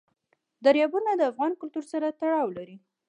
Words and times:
دریابونه 0.65 1.11
د 1.15 1.21
افغان 1.31 1.51
کلتور 1.61 1.83
سره 1.91 2.15
تړاو 2.19 2.47
لري. 2.57 2.77